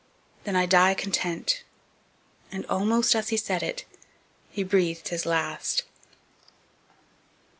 'Then 0.45 0.55
I 0.55 0.65
die 0.65 0.95
content!' 0.95 1.63
and, 2.51 2.65
almost 2.65 3.13
as 3.15 3.29
he 3.29 3.37
said 3.37 3.61
it, 3.61 3.85
he 4.49 4.63
breathed 4.63 5.09
his 5.09 5.27
last. 5.27 5.83